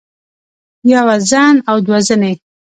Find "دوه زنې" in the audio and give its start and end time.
1.85-2.33